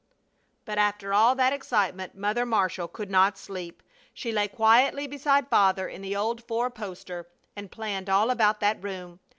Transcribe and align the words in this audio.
But 0.65 0.79
after 0.79 1.13
all 1.13 1.35
that 1.35 1.53
excitement 1.53 2.15
Mother 2.15 2.43
Marshall 2.43 2.87
could 2.87 3.11
not 3.11 3.37
sleep. 3.37 3.83
She 4.15 4.31
lay 4.31 4.47
quietly 4.47 5.05
beside 5.05 5.47
Father 5.47 5.87
in 5.87 6.01
the 6.01 6.15
old 6.15 6.43
four 6.47 6.71
poster 6.71 7.27
and 7.55 7.71
planned 7.71 8.09
all 8.09 8.31
about 8.31 8.61
that 8.61 8.83
room. 8.83 9.19